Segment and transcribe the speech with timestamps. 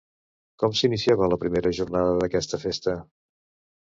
[0.61, 2.97] Com s'iniciava la primera jornada d'aquesta festa?